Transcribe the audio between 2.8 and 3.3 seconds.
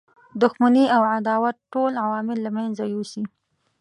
یوسي.